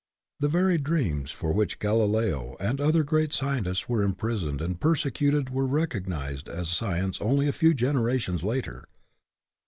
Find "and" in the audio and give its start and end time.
2.59-2.81, 4.59-4.79